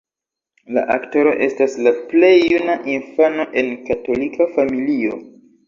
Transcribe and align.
La 0.77 0.83
aktoro 0.93 1.33
estas 1.47 1.75
la 1.89 1.93
plej 2.15 2.33
juna 2.55 2.79
infano 2.95 3.47
en 3.65 3.73
katolika 3.93 4.51
familio. 4.59 5.23